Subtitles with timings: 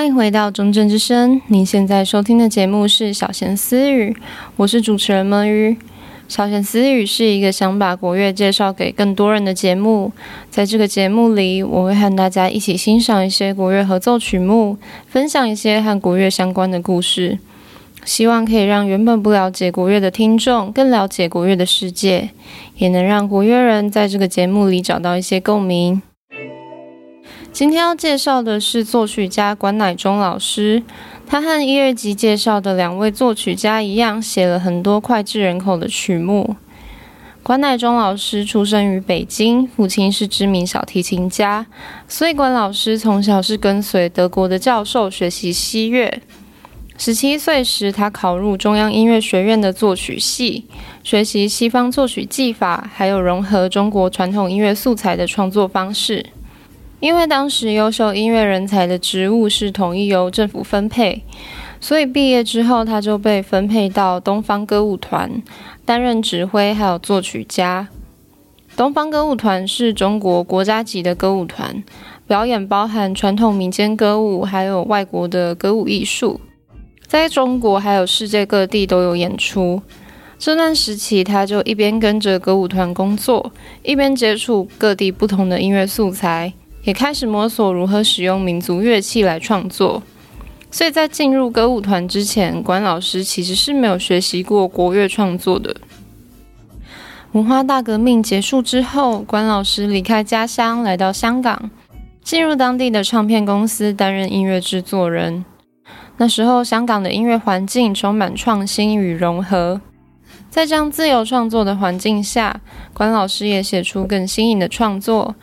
[0.00, 4.16] 欢迎回到中正之声，您现在收听的节目是小闲私语，
[4.56, 5.76] 我是主持人闷鱼。
[6.26, 10.10] 小闲私语是一个想把国乐介绍给更多人的节目，
[10.48, 17.38] 在这个节目里，我会和大家一起欣赏一些国乐合奏曲目，分享一些和国乐相关的故事，
[18.06, 22.30] 希望可以让原本不了解国乐的听众更了解国乐的世界，
[22.78, 26.00] 也能让国乐人在这个节目里找到一些共鸣。
[27.52, 30.82] 今天要介绍的是作曲家管乃忠老师，
[31.26, 36.56] 他和一、二集介绍的两位作曲家一样，写了很多脍炙人口的曲目。
[37.42, 41.66] 管乃忠老师出生于北京，父亲是知名小提琴家，
[42.06, 46.22] 所以管老师从小是跟随德国的教授学习西乐。
[46.96, 50.66] 十七岁时，他考入中央音乐学院的作曲系，
[51.02, 56.24] 学习西方作曲技法，还有融合中国传统音乐素材的创作方式。
[57.00, 61.22] 因为当时优秀音乐人才的职务是统一由政府分配，
[61.80, 65.42] 所以毕业之后他就被分配到东方歌舞团
[65.86, 67.88] 担任指挥，还有作曲家。
[68.76, 71.82] 东方歌舞团是中国国家级的歌舞团，
[72.26, 76.40] 表演包含传统民间歌舞，还有外国的歌舞艺术，
[77.06, 79.80] 在中国还有世界各地都有演出。
[80.38, 86.52] 这段时期，他就一边跟着歌舞团工作，一边接触各地不同的音乐素材。
[86.82, 90.02] 也开始摸索如何使用民族乐器来创作，
[90.70, 95.76] 所以在进入歌舞团之前，管老师其实是没有学习过国乐创作的。
[97.32, 101.70] 文化大革命结束之后，关老师离开家乡，来到香港，
[102.24, 105.44] 进入当地的唱片公司担任音乐制作人。
[106.16, 109.80] 那时候，香港的音乐环境充满创新与融合，
[110.50, 112.60] 在这样自由创作的环境下，
[112.92, 115.36] 关老师也写出更新颖的创作。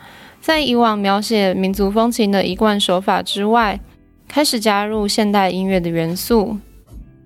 [0.48, 3.78] 在以往描写民族风情的一贯手法之外，
[4.26, 6.56] 开始加入现代音乐的元素。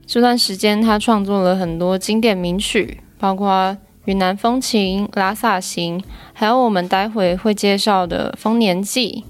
[0.05, 3.49] 这段时间，他创作了很多经典名曲，包括
[4.07, 6.01] 《云南风情》《拉萨行》，
[6.33, 9.25] 还有我们待会会介绍的《丰年祭》。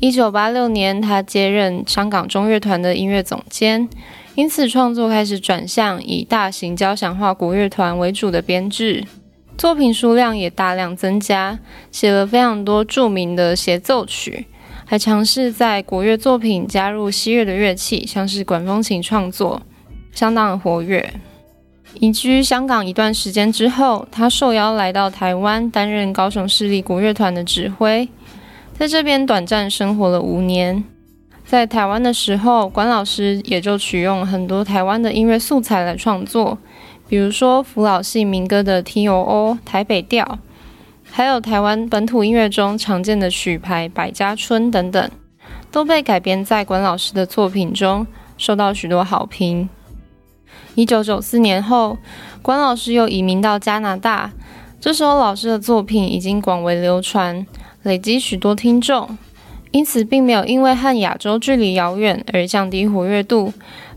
[0.00, 3.88] 一九八六年，他接任香港中乐团的音乐总监，
[4.34, 9.04] 因此创作开始转向以大型交响化国乐团为主的编制。
[9.58, 11.58] 作品数量也大量增加，
[11.90, 14.46] 写了非常多著名的协奏曲，
[14.84, 19.62] 还尝试在国乐作品加入西乐的乐器，像是管风琴创作，
[20.12, 21.14] 相当的活跃。
[21.98, 28.06] 移居香港一段时间之后，他受邀来到台湾担任高雄市立国乐团的指挥，
[28.78, 30.84] 在这边短暂生活了五年。
[31.46, 36.58] 在台湾的时候，管老师也就取用很多台湾的音乐素材来创作。
[37.08, 39.58] 比如说，福老系民歌的 T.O.O.
[39.64, 40.40] 台北调，
[41.04, 45.10] 还有台湾本土音乐中常见的曲牌《百家春》等等，
[45.70, 48.06] 都被改编在管老师的作品中，
[48.36, 49.68] 受到许多好评。
[50.74, 51.96] 一九九四年后，
[52.42, 54.32] 管老师又移民到加拿大，
[54.80, 57.46] 这时候老师的作品已经广为流传，
[57.84, 59.16] 累积许多听众，
[59.70, 63.52] 因此并没有因为和亚洲距离遥远而降低活跃度，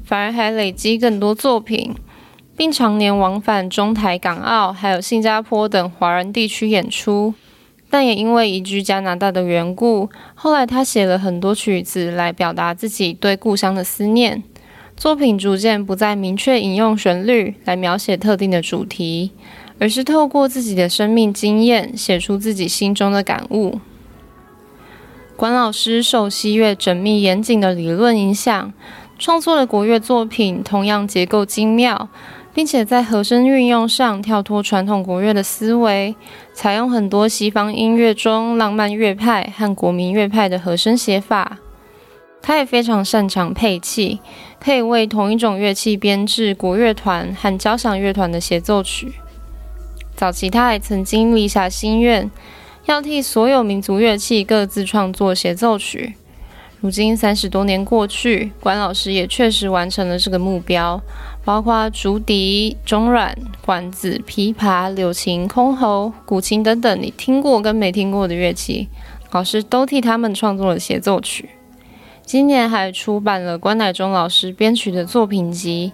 [0.06, 1.96] 反而还累积更多作品。
[2.60, 7.34] 并常年往返中台港澳，还有新加坡等华人地区演出，
[7.90, 14.44] 但也因为移居加拿大的缘故，后来他写了很多曲子来表达自己对故乡的思念。
[14.98, 19.32] 作品逐渐不再明确引用旋律来描写特定的主题，
[19.80, 23.80] 而是透过自己的生命经验写出自己心中的感悟。
[25.38, 28.74] 管老师受西乐缜密严谨的理论影响，
[29.18, 32.10] 创作的国乐作品同样结构精妙。
[32.54, 36.16] 并且在和声运用上跳脱传统国乐的思维，
[36.54, 41.58] 采用很多西方音乐中浪漫乐派和国民乐派的和声写法。
[42.42, 44.20] 他也非常擅长配器，
[44.60, 49.14] 可以为同一种乐器编制国乐团和交响乐团的协奏曲。
[50.16, 52.32] 早期他还曾经立下心愿，
[52.86, 56.16] 要替所有民族乐器各自创作协奏曲。
[56.82, 61.02] 如今三十多年过去，关老师也确实完成了这个目标，
[61.44, 68.88] 包括竹笛、中阮、管子、琵琶、柳琴、箜篌、古琴等等，你听过跟没听过的乐器，
[69.32, 71.50] 老师都替他们创作了协奏曲。
[72.24, 75.92] 今年还出版了关乃忠老师编曲的作品集，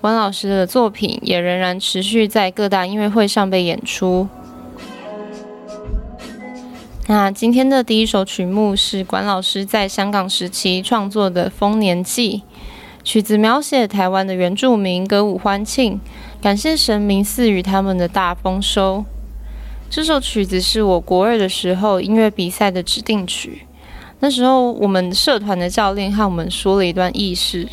[0.00, 4.28] 关老师的作品也仍然持续在各大音乐会上被演出。
[7.10, 12.36] 那今天的第一首曲目是管老师在香港时期创作的《丰年祭》，
[13.02, 15.98] 曲子描写台湾的原住民歌舞欢庆，
[16.42, 19.06] 感谢神明赐予他们的大丰收。
[19.88, 23.62] 这首曲子是我国二的时候音乐比赛的指定曲，
[24.20, 27.66] 那时候我们社团的教练和我们说了一段轶事。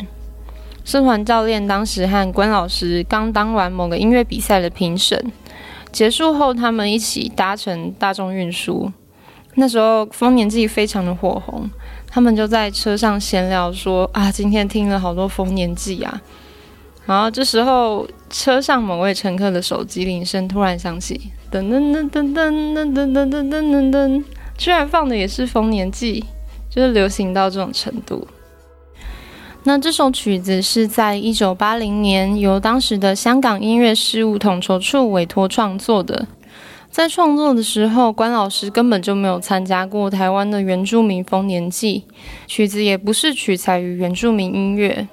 [0.82, 5.30] 社团教练当时和关老师刚当完某个音乐比赛的评审，
[5.92, 8.90] 结束后他们一起搭乘大众运输。
[9.58, 11.68] 那时候丰年祭非常的火红，
[12.08, 16.20] 他们就在车上闲聊说啊，今天听了好多丰年祭啊。
[17.06, 24.24] 然后这时候车上某位乘客的手机铃声突然响起，噔噔噔噔噔噔噔噔噔噔噔，
[24.58, 26.24] 居然放的也是丰年祭，
[26.68, 28.28] 就是流行到这种程度。
[29.62, 36.26] 那这首曲子是在一九八零年由当时的香港音乐事务统筹处委托创作的。
[36.96, 42.04] 在创作的时候，关老师根本就没有参加过台湾的原住民丰年祭，
[42.46, 45.06] 曲子也不是取材于原住民音乐。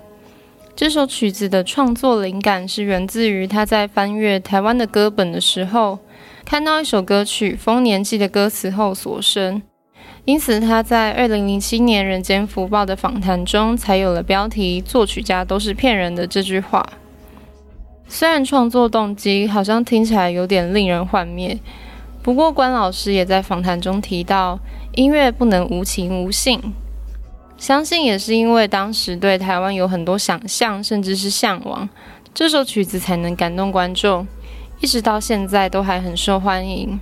[0.77, 6.00] 这首曲子的创作灵感是源自于他在翻阅台湾的歌本的时候，
[6.45, 9.62] 看到一首歌曲《丰年祭》的歌词后所生。
[10.24, 16.88] 因此，他在二零零七年《人间福报》的访谈中，才有了标题“作曲家都是骗人的”这句话。
[18.13, 21.57] 虽然创作动机好像听起来有点令人幻灭，
[22.21, 24.60] 不过关老师也在访谈中提到，
[24.94, 26.62] 音乐不能无情无性。
[27.57, 31.89] 相信也是因为当时对台湾有很多想象，甚至是向往，
[32.36, 34.27] 这首曲子才能感动观众，
[34.80, 37.00] 一直到现在都还很受欢迎。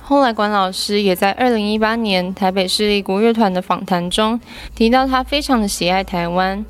[0.00, 4.38] 后来，关老师也在二零一八年台北市立国乐团的访谈中
[4.76, 6.64] 提到，他非常的喜爱台湾，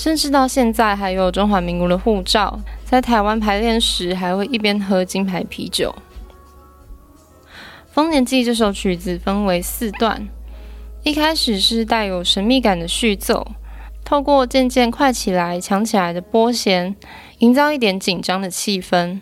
[0.00, 5.94] 甚至到现在还有中华民国的护照，在台湾排练时还会一边喝金牌啤酒。
[7.90, 10.26] 《丰年祭》这首曲子分为四段，
[11.02, 13.46] 一开始是带有神秘感的序奏，
[14.02, 16.96] 透过渐渐快起来、强起来的拨弦，
[17.40, 19.20] 营造一点紧张的气氛。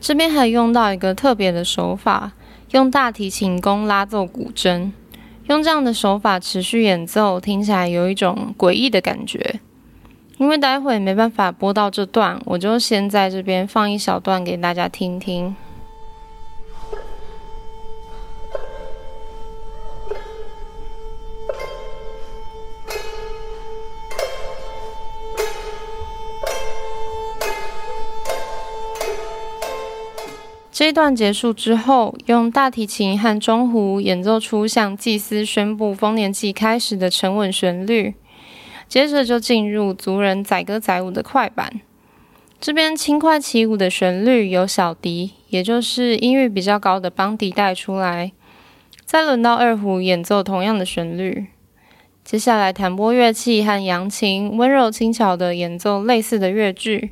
[0.00, 2.32] 这边还用到一个特别的手法。
[2.72, 4.90] 用大提琴弓拉奏古筝，
[5.46, 9.60] 用这样的手法持续演奏，听起来有一种诡异的感觉。
[10.38, 15.56] 因为待会没办法播到这段，我就先在这边放一小段给大家听听。
[30.70, 38.14] 这一段结束之后，用大提琴和中胡演奏出向祭司宣布丰年祭开始的沉稳旋律，
[38.88, 41.80] 接着就进入族人载歌载舞的快板。
[42.60, 48.32] 这边轻快起舞的旋律由小笛，也就是音域比较高的邦笛带出来，
[49.04, 51.46] 再轮到二胡演奏同样的旋律。
[52.24, 57.10] 接下来弹拨乐器和扬琴温柔轻巧的演奏类似的乐句。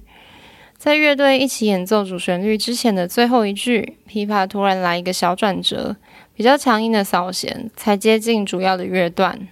[0.76, 5.96] 在乐队一起演奏主旋律之前的最后一句，琵琶突然来一个小转折，
[6.34, 9.46] 比较强硬的扫弦，才接近主要的乐段。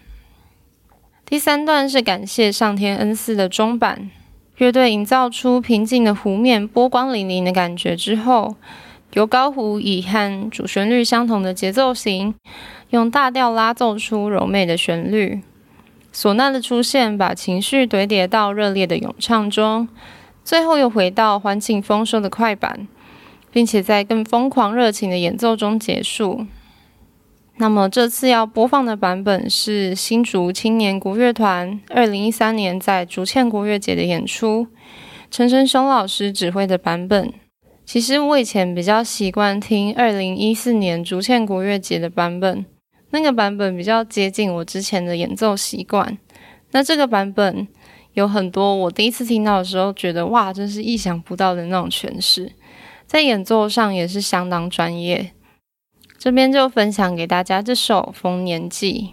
[1.33, 4.11] 第三段是感谢上天恩赐的中板，
[4.59, 8.55] 乐队营造出平静的湖面，波光粼粼的感觉之后，
[9.15, 12.35] 由高胡以和主旋律相同的节奏型，
[12.91, 15.41] 用大调拉奏出柔美的旋律。
[16.13, 19.89] 唢呐的出现，把情绪堆叠到热烈的咏唱中。
[20.45, 22.87] 最后又回到欢庆丰收的快板，
[23.51, 26.45] 并且在更疯狂热情的演奏中结束。
[27.59, 34.67] 那么这次要播放的版本是新竹青年国乐团二零一三年在竹堑国乐节的演出，
[35.31, 37.33] 陈昇雄老师指挥的版本。
[37.85, 42.65] 其实我以前比较习惯听二零一四年竹堑国乐节的版本，
[43.11, 46.19] 那个版本比较接近我之前的演奏习惯。
[46.73, 47.69] 那这个版本。
[48.15, 52.53] 有很多我第一次听到的时候，觉得哇，真是意想不到的那种诠释，
[53.07, 55.33] 在演奏上也是相当专业。
[56.25, 59.13] 这边就分享给大家这首《丰年祭》。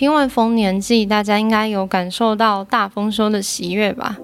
[0.00, 4.16] 听完丰年祭，大家应该有感受到大丰收的喜悦吧？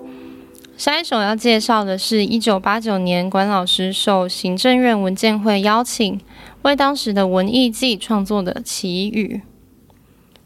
[0.78, 6.18] 下一首要介绍的是一九八九年关老师受行政院文建会邀请，
[6.62, 9.42] 为当时的文艺季创作的《祈雨》。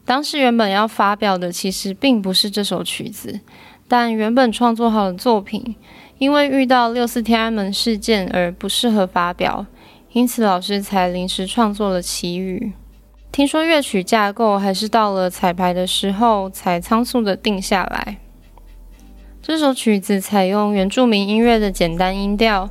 [0.04, 3.38] 当时原本要发表的其实并不是这首曲子，
[3.86, 5.76] 但原本创作好的作品，
[6.18, 9.64] 因为遇到六四天安门事件而不适合发表，
[10.10, 12.72] 因此老师才临时创作了《祈雨》。
[13.32, 18.18] 听说乐曲架构还是到了彩排的时候才仓促的定下来。
[19.40, 22.68] 这首曲子采用原住民音乐的简单音调，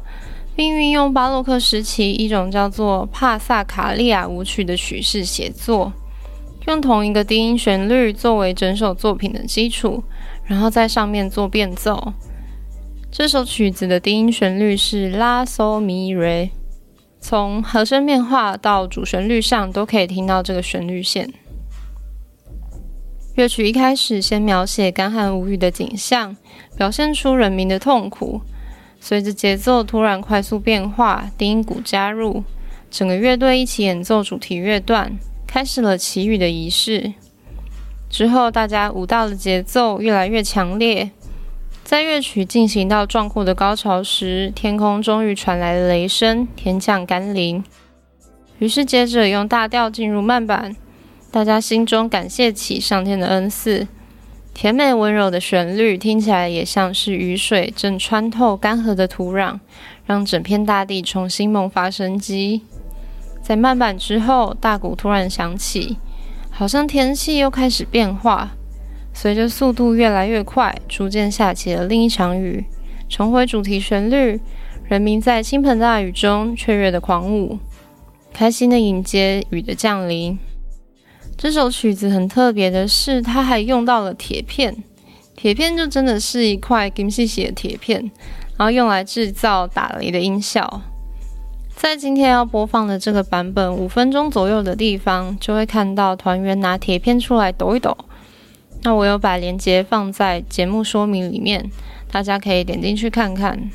[0.55, 5.93] 并运用巴洛克时期一种叫做帕萨卡利亚舞曲的曲式写作，
[6.67, 10.03] 用同一个低音旋律作为整首作品的基础，
[10.43, 12.13] 然后在上面做变奏。
[13.09, 16.51] 这首曲子的低音旋律是拉索咪瑞。
[17.19, 21.31] 从和声变化到主旋律上，都可以听到这个旋律线。
[23.35, 26.35] 乐曲一开始先描写干旱无雨的景象，
[26.75, 28.41] 表现出人民的痛苦。
[28.99, 32.43] 随着节奏突然快速变化，低音鼓加入，
[32.91, 37.13] 整个乐队一起演奏主题乐段，开始了祈雨的仪式。
[38.09, 41.11] 之后，大家舞蹈的节奏越来越强烈。
[41.89, 47.63] 在乐曲进行到壮阔的高潮时，天空终于传来了雷声，天降甘霖。
[48.59, 50.75] 于是接着用大调进入慢板，
[51.31, 53.87] 大家心中感谢起上天的恩赐。
[54.53, 59.59] 甜美温柔的旋律听起来也像是雨水正穿透干涸的土壤，
[60.05, 62.61] 让整片大地重新萌发生机。
[63.41, 65.97] 在慢板之后，大鼓突然响起，
[66.51, 68.51] 好像天气又开始变化。
[69.21, 72.63] 随着速度越来越快，逐渐下起了另一场雨，
[73.09, 74.39] 重回主题旋律，
[74.85, 77.59] 人民在倾盆大雨中雀跃的狂舞，
[78.31, 80.39] 开心的迎接雨的降临。
[81.37, 84.81] 这首曲子很特别的是，它还用到了铁片，
[85.35, 87.99] 铁片就真的是一块金细细的铁片，
[88.55, 90.81] 然后用来制造打雷的音效。
[91.75, 97.97] 在今天要播放的这个版本，五分钟左右的地方，就会看到团员拿铁片出来抖一抖。
[98.81, 101.69] 那我有把链接放在节目说明里面，
[102.09, 103.69] 大家可以点进去看看。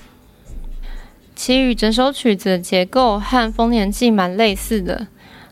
[1.37, 5.09] 其余整首曲子结构和丰年祭蛮类似的，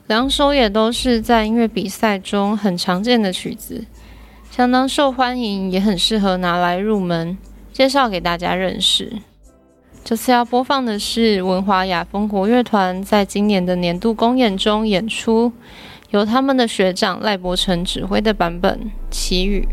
[0.06, 3.84] 两首也都是在音乐比赛中很常见的曲子，
[4.50, 7.36] 相当受欢迎，也很适合拿来入门，
[7.72, 9.12] 介绍给大家认识。
[10.04, 15.52] 这次要播放的是文华雅风国乐团在今年的年度公演中演出。
[16.12, 18.78] 由他们的学长赖伯成指挥的版本
[19.10, 19.66] 《祈雨》。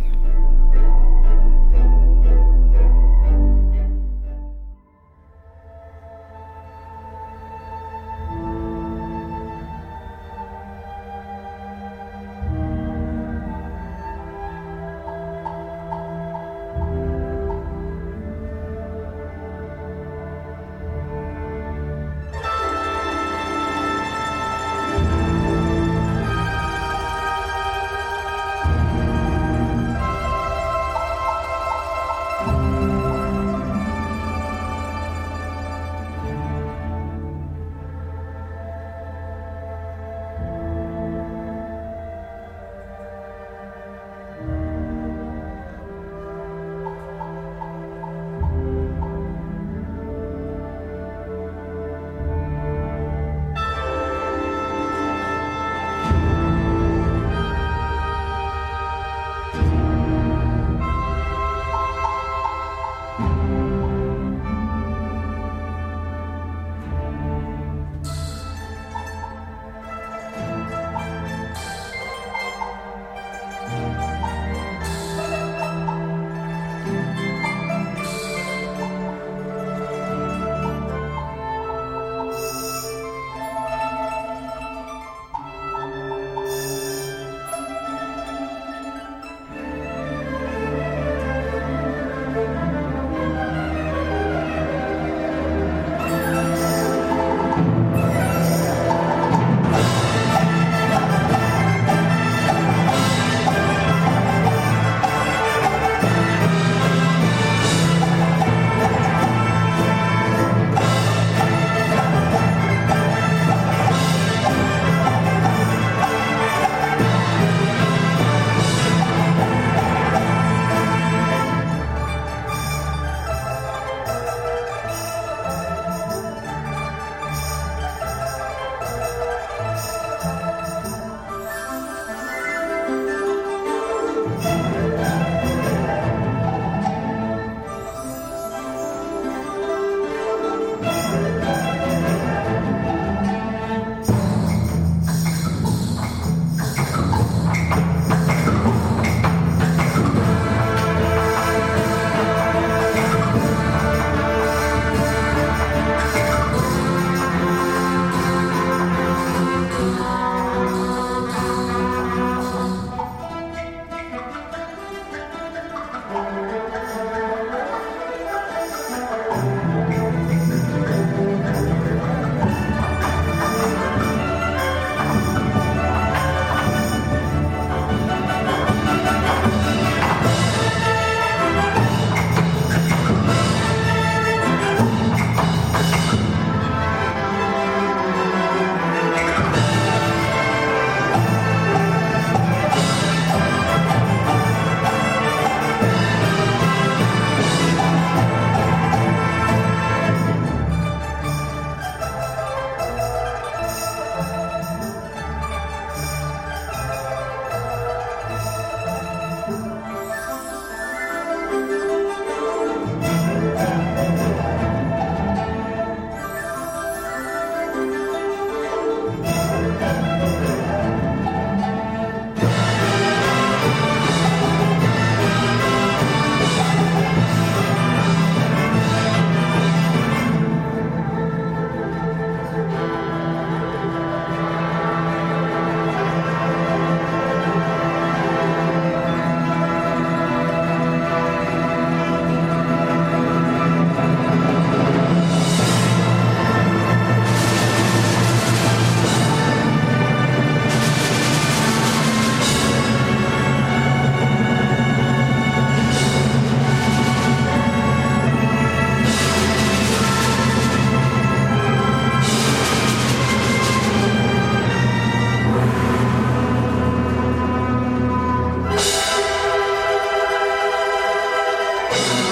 [271.90, 272.29] Bye.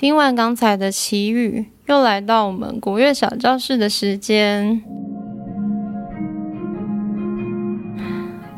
[0.00, 4.80] 听完刚才的奇遇，又来到我们国乐小教室的时间。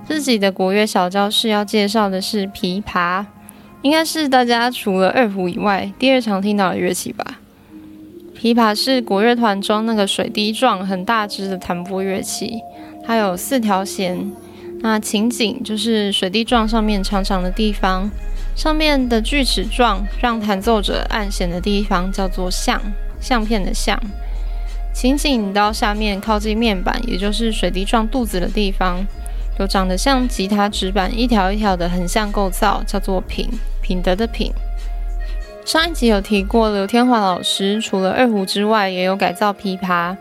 [0.07, 3.27] 自己的国乐小教室要介绍的是琵琶，
[3.83, 7.41] 应该是大家除了二胡以外第二常听到的乐器吧。
[8.37, 12.61] 琵琶是国乐团中那个水滴状很大只的弹拨乐器，
[13.05, 14.31] 它有四条弦。
[14.83, 18.11] 那琴颈就是水滴状上面长长的地方。
[18.55, 22.79] 上面的锯齿状让弹奏者按弦的地方叫做相，
[23.19, 23.99] 相片的相。
[24.93, 29.07] 琴颈到下面靠近面板，也就是水滴状肚子的地方，
[29.59, 33.49] 有长得像吉他指板一条一条的横向构造，叫做品，
[33.81, 34.53] 品德的品。
[35.65, 40.15] 上一集有提过，刘天华老师除了二胡之外，也有改造琵琶。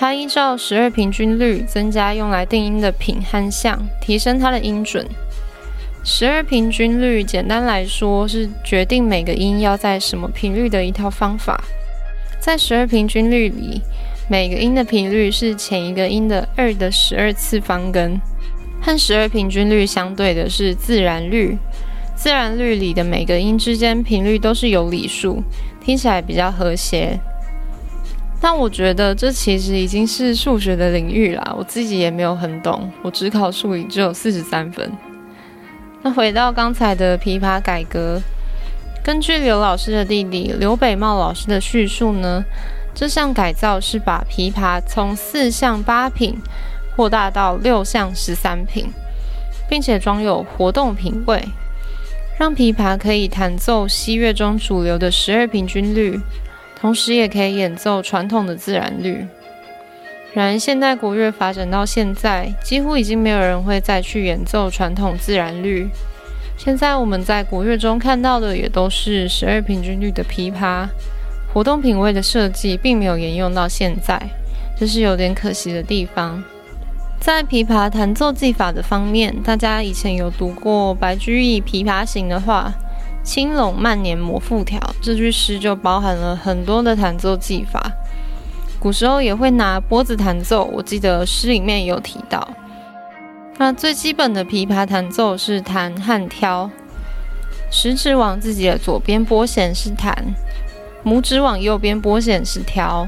[0.00, 5.04] 它依照十二平均律增加用来定音的品和相，提升它的音准。
[6.04, 11.60] 十二平均律，简单来说是决定每个音要在什么频率的一套方法。
[12.38, 13.82] 在十二平均律里，
[14.30, 18.20] 每个音的频率是前一个音的二的十二次方根。
[18.80, 21.58] 和十二平均律相对的是自然律，
[22.14, 25.42] 自然律里的每个音之间频率都是有理数，
[25.84, 27.18] 听起来比较和谐。
[28.40, 34.90] 但我觉得这其实已经是数学的领域啦，我自己也没有很懂，我只考数理只有四十三分。
[36.02, 38.22] 那回到刚才的琵琶改革，
[39.02, 42.44] 根据刘老师的弟弟刘北茂老师的叙述呢，
[42.94, 46.38] 这项改造是把琵琶从四项八品
[46.94, 48.86] 扩大到六项十三品，
[49.68, 51.42] 并且装有活动品位，
[52.38, 56.20] 让琵琶可以弹奏西乐中主流的十二平均律，
[56.80, 59.26] 同时也可以演奏传统的自然律。
[60.34, 65.88] 然而，现代国乐发展到现在，几乎已经没有人会再去演奏传统自然律。
[66.56, 70.86] 现在我们在国乐中看到的也都是十二平均律的琵琶，
[71.52, 74.20] 活动品位的设计并没有沿用到现在，
[74.78, 76.42] 这是有点可惜的地方。
[77.20, 82.72] 在琵琶弹奏技法的方面，大家以前有读过白居易《琵琶行》的话
[83.28, 87.92] ，“轻拢慢捻抹复调”这句诗就包含了很多的弹奏技法。
[88.80, 92.48] 古时候也会拿拨子弹奏，我记得诗里面有提到。
[93.58, 96.70] 那最基本的琵琶弹奏是弹和挑，
[97.70, 100.34] 食指往自己的左边拨弦是弹，
[101.04, 103.06] 拇指往右边拨弦是挑。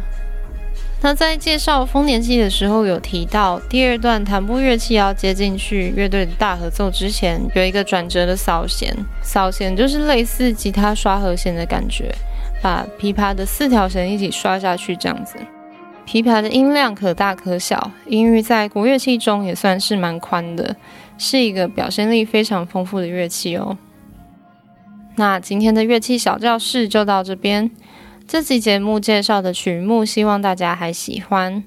[1.02, 12.14] 那在介绍丰年祭的时候有提到，第二段弹拨乐器要接进去乐队的大合奏之前，有一个转折的扫弦，扫弦就是类似吉他刷和弦的感觉，
[12.60, 15.36] 把琵琶的四条弦一起刷下去这样子。
[16.06, 20.76] 琵琶的音量可大可小，音域在国乐器中也算是蛮宽的，
[21.16, 23.78] 是一个表现力非常丰富的乐器哦。
[25.16, 27.70] 那今天的乐器小教室就到这边，
[28.32, 31.64] 这集节目介绍的曲目，希望大家还喜欢。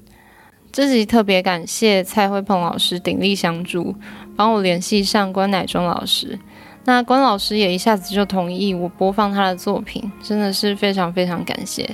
[0.72, 3.94] 这集特别感谢蔡慧鹏老师鼎力相助，
[4.34, 6.38] 帮我联系上关乃忠老师。
[6.86, 11.86] 那关老师也一下子就同意我播放他的作品，真的是非常非常感谢。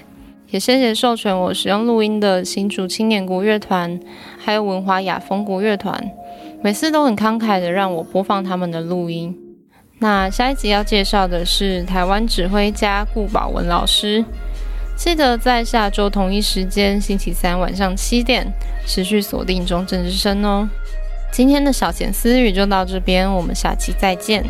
[0.50, 3.98] 也谢谢授权我使用录音的新竹青年国乐团，
[4.38, 6.00] 还有文华雅风国乐团，
[6.62, 9.36] 每次都很慷慨的让我播放他们的录音。
[9.98, 14.24] 那下一集要介绍的是台湾指挥家顾宝文老师，
[15.00, 18.46] 记得在下周同一时间，星期三晚上七点，
[18.86, 20.68] 持续锁定中正之声哦。
[21.32, 24.44] 今天的小闲私语就到这边，我们下期再见。